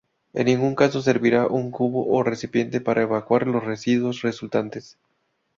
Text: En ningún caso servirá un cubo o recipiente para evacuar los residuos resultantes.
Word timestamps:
En 0.33 0.45
ningún 0.47 0.73
caso 0.73 0.99
servirá 1.03 1.45
un 1.45 1.69
cubo 1.69 2.07
o 2.11 2.23
recipiente 2.23 2.81
para 2.81 3.03
evacuar 3.03 3.45
los 3.45 3.63
residuos 3.63 4.23
resultantes. 4.23 4.97